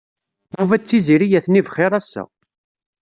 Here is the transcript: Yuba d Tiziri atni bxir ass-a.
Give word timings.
Yuba 0.57 0.75
d 0.77 0.83
Tiziri 0.85 1.27
atni 1.37 1.61
bxir 1.65 1.91
ass-a. 1.99 2.23